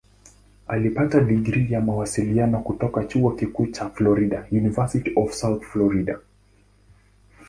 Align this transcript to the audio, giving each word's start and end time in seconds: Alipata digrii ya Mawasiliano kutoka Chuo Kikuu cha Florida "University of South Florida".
Alipata 0.67 1.19
digrii 1.19 1.71
ya 1.71 1.81
Mawasiliano 1.81 2.59
kutoka 2.59 3.03
Chuo 3.03 3.31
Kikuu 3.31 3.67
cha 3.67 3.89
Florida 3.89 4.45
"University 4.51 5.11
of 5.15 5.31
South 5.31 5.63
Florida". 5.63 6.19